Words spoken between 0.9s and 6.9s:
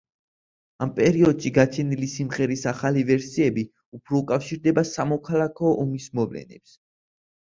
პერიოდში გაჩენილი სიმღერის ახალი ვერსიები უფრო უკავშირდებოდა სამოქალაქო ომის მოვლენებს.